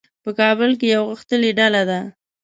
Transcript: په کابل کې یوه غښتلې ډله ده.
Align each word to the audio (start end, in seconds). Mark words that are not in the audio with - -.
په 0.23 0.29
کابل 0.39 0.71
کې 0.79 0.87
یوه 0.95 1.07
غښتلې 1.09 1.51
ډله 1.59 1.81
ده. 1.89 1.99